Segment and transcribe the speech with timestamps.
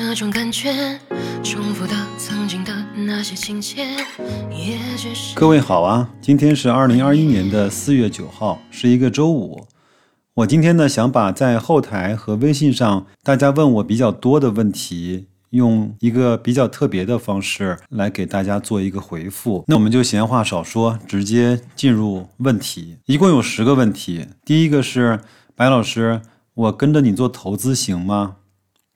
[0.00, 0.98] 这种感觉，
[1.44, 3.84] 重复的曾经的那些情节，
[4.50, 9.66] 也只是各位好啊，今天是二零二一年的四月九号，是一个周五。
[10.34, 19.64] 我今天呢，想把在后台和微信上大家问我比较多的问题，用一个比较特别的方式来给大家做一个回复。
[19.68, 22.96] 那我们就闲话少说，直接进入问题。
[23.04, 24.26] 一共有十个问题。
[24.44, 25.20] 第一个是
[25.54, 26.22] 白老师，
[26.54, 28.36] 我跟着你做投资行吗？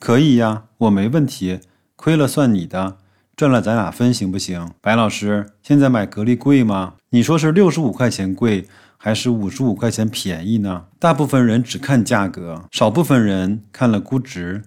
[0.01, 1.61] 可以呀，我没问题，
[1.97, 2.99] 亏了算你的，
[3.37, 4.71] 赚了咱俩分，行不行？
[4.81, 6.95] 白老师，现在买格力贵吗？
[7.11, 10.87] 你说是六十五块钱贵，还是五十五块钱便宜呢？
[10.99, 14.63] 大部分人只看价格，少部分人看了估值，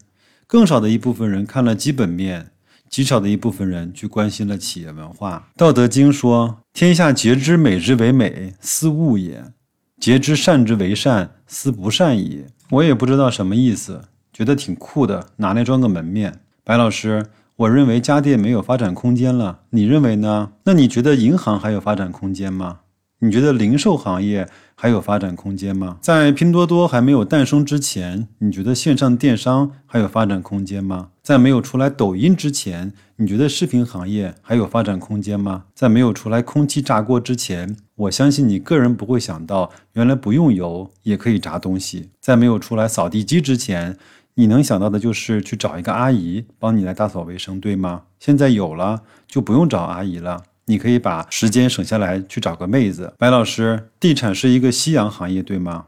[0.48, 2.52] 更少的一部分人看了基本面，
[2.90, 5.49] 极少的一部分人去关心了企业文化。
[5.55, 9.52] 道德经说：“天下皆知美之为美，斯恶也；
[9.99, 14.05] 皆知善之为善，斯不善也。”我也不知道什么意思。
[14.38, 16.41] 觉得挺酷的，拿来装个门面。
[16.63, 20.52] 白老师，我认为家电没有发展空间了，你认为呢？
[20.66, 22.82] 那你觉得银行还有发展空间吗？
[23.21, 25.98] 你觉得零售行业还有发展空间吗？
[26.02, 31.08] 在拼多多还没有诞生之前，你觉得线上电商还有发展空间吗？
[31.24, 35.63] 在没有出来抖音之前，你觉得视频行业还有发展空间吗？
[35.74, 42.12] 在没有出来空气炸锅之前，我相信你个人不会想到，原来不用油也可以炸东西。
[42.21, 43.98] 在没有出来扫地机之前，
[44.40, 48.04] 你能想到的就是去找一个阿姨帮你来打扫卫生，对吗？
[48.20, 53.12] 现在有了，就不用找阿姨了，你可以把时间省下来去找个妹子。
[53.18, 55.88] 白老师，地产是一个夕阳行业，对吗？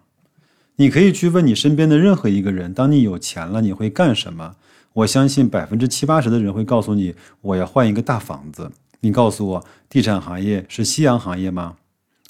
[0.78, 4.56] 你可以去问你身边的任何一个人，当你有钱了，你会干什么？
[4.94, 8.72] 我相信百分之七八十的人会告诉你，我要换一个大房子。
[9.02, 11.76] 你告诉我，地产行业是夕阳行业吗？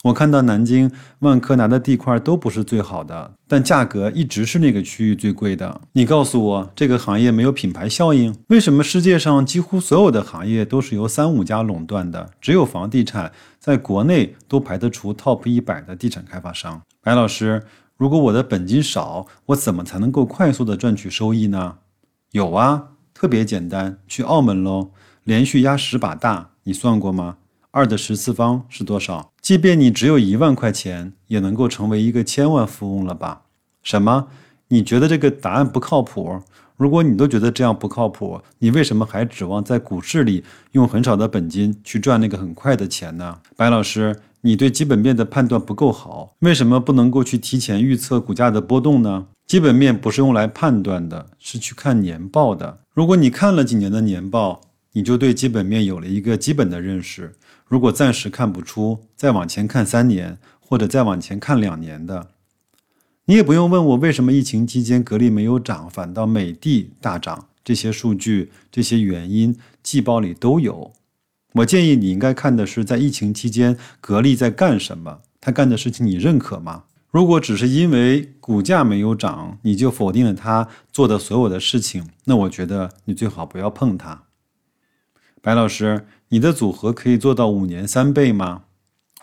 [0.03, 5.81] 我看到南京、万科拿的地块都不是最好的，但价格一直是那个区域最贵的。
[5.91, 8.34] 你告诉我，这个行业没有品牌效应？
[8.47, 16.81] 为什么世界上几乎所有的行业都是由三五家垄断的，只有房地产在国内都排得出 top 一百的地产开发商？
[17.03, 17.63] 白老师，
[17.97, 21.75] 如果我的本金少，我怎么才能够快速的赚取收益呢？
[22.31, 24.91] 有啊，特别简单，去澳门喽，
[25.25, 27.35] 连续压十把大，你算过吗？
[27.79, 29.31] 二的十次方是多少？
[29.41, 33.44] 即便你只有一万块钱，也能够成为一个千万富翁了吧？
[33.81, 34.28] 什么？
[34.67, 36.41] 你觉得这个答案不靠谱？
[36.75, 43.38] 如果你都觉得这样不靠谱，你为什么还指望在股市里用很少的本金去赚那个很快的钱呢？
[43.56, 49.28] 白老师，你对基本面的判断不够好，为什么不能够去提前预测股价的波动呢？
[49.47, 52.79] 基本面不是用来判断的，是去看年报的。
[52.94, 54.59] 如果你看了几年的年报，
[54.94, 57.35] 你就对基本面有了一个基本的认识。
[57.67, 62.29] 如果暂时看不出，再往前看三年，或者再往前看两年的，
[63.25, 67.47] 你也不用问我为什么疫情期间格力没有涨，反倒美的大涨。
[67.63, 70.91] 这些数据、这些原因，季报里都有。
[71.53, 76.85] 我建议你应该看的是在疫情期间格力在干什么，他干的事情你认可吗？
[77.11, 84.23] 如果只是因为股价没有涨，你就否定了他做的所有的事情，那我觉得你最好不要碰他。
[85.41, 86.05] 白老师。
[86.31, 88.66] 你的组合可以做到五年三倍吗？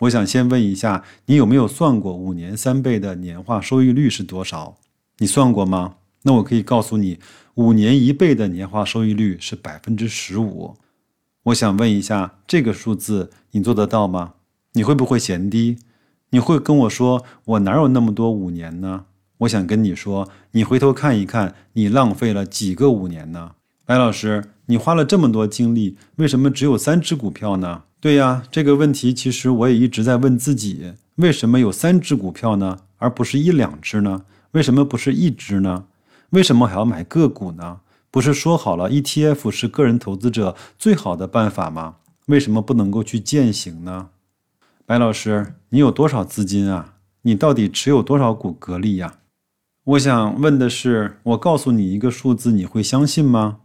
[0.01, 4.75] 我想先问一下，你有没有算过五年三倍的年化收益率是多少？
[5.19, 5.95] 你算过吗？
[6.23, 7.19] 那我可以告诉你，
[7.55, 10.75] 五年一倍的年化收益率是百分之十五。
[11.43, 14.33] 我想问一下，这个数字你做得到吗？
[14.73, 15.77] 你会不会嫌低？
[16.31, 19.05] 你会跟我说，我哪有那么多五年呢？
[19.37, 23.53] 我想跟你说，你回头看一看，你浪费了几个五年呢？
[23.87, 27.83] 白老师，你花了这么多精力，为什么只有三只股票呢？
[28.01, 34.25] 对呀，这个问题其实我也一直在问自己：为什么有三只股票呢，而不是一两只呢？
[34.51, 35.85] 为什么不是一只呢？
[36.31, 37.79] 为什么还要买个股呢？
[38.11, 41.95] 不是说好了 ETF 是个人投资者最好的办法吗？
[42.25, 44.09] 为什么不能够去践行呢？
[44.85, 46.95] 白老师，你有多少资金啊？
[47.21, 49.19] 你到底持有多少股格力呀？
[49.85, 53.59] 我想问的是，我告诉你一个数字，你会相信吗？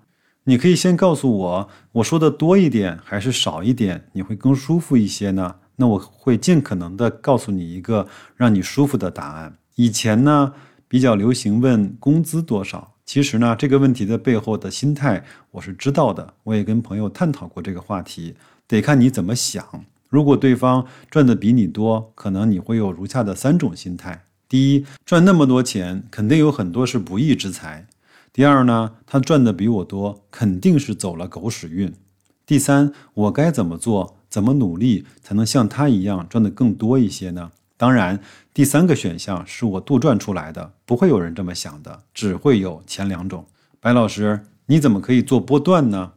[0.44, 5.54] 你可以先告诉我，我说的多一点还是少一点，你会更舒服一些呢？
[5.76, 9.56] 那我会尽可能的告诉你一个让你舒服的答案。
[9.76, 10.52] 以前呢，
[10.88, 18.34] 比较流行问工资多少，其实呢，这个问题的背后的心态我是知道的，我也跟朋友探讨过这个话题，
[18.66, 19.64] 得看你怎么想。
[20.08, 27.86] 如果对方赚的比你多，可能你会有如下的三种心态：第一，赚那么多钱，肯定有很多是不义之财。
[28.34, 31.92] 第二呢，他赚的比我多，肯定是走了狗屎运。
[32.46, 37.52] 第三，我该怎么做，怎么努力才能像他一样赚的更多一些呢？
[37.76, 38.18] 当然，
[38.54, 43.44] 第三个选项是我杜撰出来的，不会有人这么想的，只会有前两种。
[43.78, 46.12] 白老师，你怎么可以做波段呢？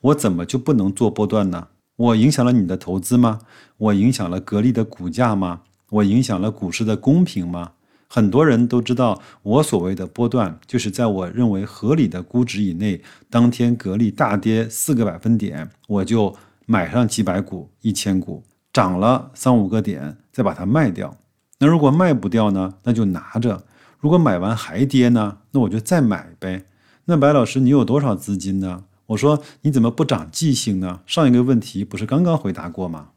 [0.00, 1.68] 我怎么就不能做波段呢？
[1.96, 3.40] 我影响了你的投资吗？
[3.76, 5.60] 我影响了格力的股价吗？
[5.90, 7.72] 我影响了股市的公平吗？
[8.14, 13.00] 很多人都知道，我所谓的波段，就是在我认为合理的估值以内，
[13.30, 16.36] 当天格力大跌四个百分点，我就
[16.66, 21.16] 买上几百股、一千股，涨了三五个点，再把它卖掉。
[21.60, 22.74] 那如果卖不掉呢？
[22.82, 23.64] 那就拿着。
[23.98, 25.38] 如果买完还跌呢？
[25.52, 26.66] 那我就再买呗。
[27.06, 28.84] 那白老师，你有多少资金呢？
[29.06, 31.00] 我说你怎么不长记性呢？
[31.06, 33.12] 上一个问题不是刚刚回答过吗？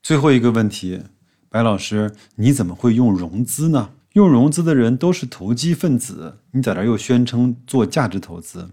[0.00, 1.02] 最后一个问题，
[1.48, 3.90] 白老师，你怎么会用融资呢？
[4.16, 8.70] 用融资的人都是投机分子，你在这又宣称做价值投资，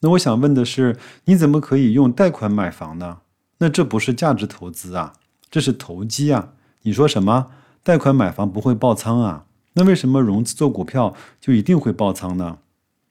[0.00, 3.20] 那我想问的是，你怎么可以用贷款买房呢？
[3.56, 5.14] 那这不是价值投资啊，
[5.50, 6.50] 这是投机啊！
[6.82, 7.46] 你说什么？
[7.82, 9.46] 贷款买房不会爆仓啊？
[9.72, 12.58] 那为什么融资做股票就一定会爆仓呢？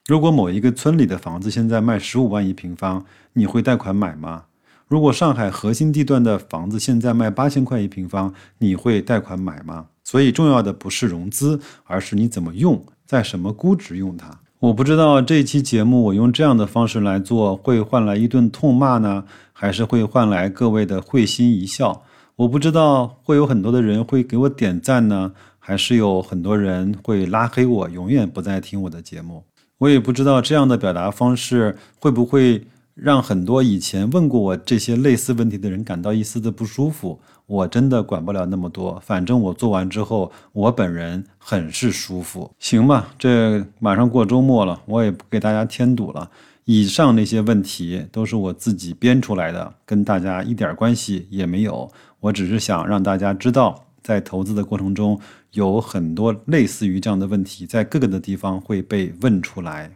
[0.06, 4.44] 如果某一个村里的房子现在卖十五万一平方，你会贷款买吗？
[4.92, 9.86] 如果上海核心地段的房子现在卖八千块一平方，你会贷款买吗？
[10.04, 14.38] 所以重要的不是融资，而是你怎么用，在什么估值用它。
[14.58, 19.24] 我不知道这期节目我用这样的方式来做，会换来一顿痛骂呢，
[19.54, 22.02] 还是会换来各位的会心一笑？
[22.36, 29.42] 我不知道会有很多的人会给我点赞呢，还是有很多人会拉黑我，永远不再听我的节目。
[29.78, 32.66] 我也不知道这样的表达方式会不会。
[32.94, 37.20] 让很多以前问过我这些类似问题的人感到一丝的不舒服。
[37.46, 42.50] 我真的管不了那么多，反正我做完之后，我本人很是舒服。
[42.58, 46.30] 行吧，这马上过周末了，我也不给大家添堵了。
[46.64, 51.90] 以上那些问题都是我自己编出来的，跟大家一点关系也没有。
[52.20, 59.90] 我只是想让大家知道，在投资的过程中，有很多类似于这样的问题，在各个的地方会被问出来。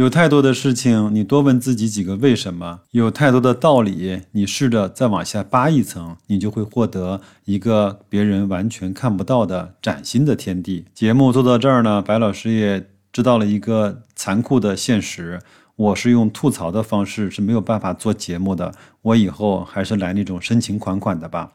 [0.00, 10.86] 有太多的事情，你多问自己几个为什么；有太多的道理，你试着再往下扒一层，你就会获得一个别人完全看不到的崭新的天地。
[10.94, 15.38] 节目做到这儿呢，白老师也知道了一个残酷的现实：
[15.76, 18.72] 我是用吐槽的方式是没有办法做节目的。
[19.02, 21.52] 我以后还是来那种深情款款的吧。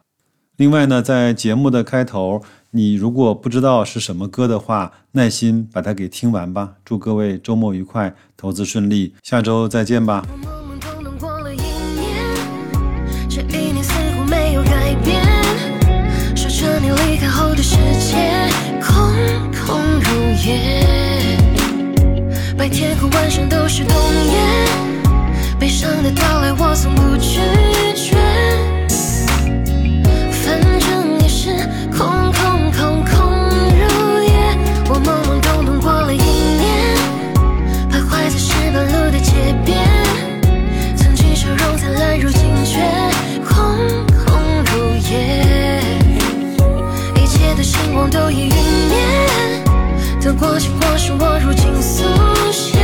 [0.58, 2.44] 另外呢，在节目的开头。
[2.76, 6.74] 你如果不知道是什么歌的话，耐心把它给听完吧。
[6.84, 10.26] 祝各位周末愉快，投资顺利，下周再见吧。
[22.58, 24.45] 白天和晚上都是冬夜，
[47.96, 49.64] 过都已云烟，
[50.20, 52.04] 得过且过是我如今苏
[52.52, 52.75] 醒。